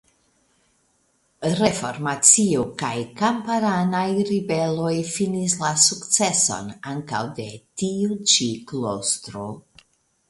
Reformacio 1.63 2.63
kaj 2.83 2.93
kamparanaj 3.19 4.07
ribeloj 4.31 4.95
finis 5.13 5.59
la 5.63 5.69
sukceson 5.85 6.73
ankaŭ 6.95 7.23
de 7.41 7.47
tiu 7.83 8.19
ĉi 8.33 8.51
klostro. 8.73 9.49